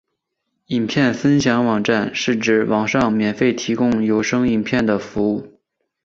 [0.65, 5.59] 影片分享网站是指在网上免费提供有声影片的服务。